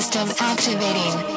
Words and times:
System 0.00 0.28
activating. 0.38 1.28